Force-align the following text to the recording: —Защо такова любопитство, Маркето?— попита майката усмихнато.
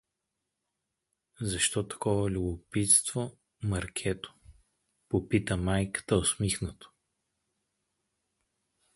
—Защо 1.41 1.87
такова 1.87 2.29
любопитство, 2.29 3.37
Маркето?— 3.63 4.35
попита 5.09 5.57
майката 5.57 6.17
усмихнато. 6.17 6.91